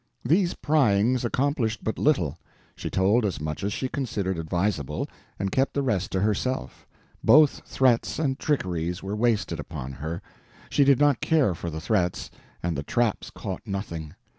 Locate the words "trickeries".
8.39-9.03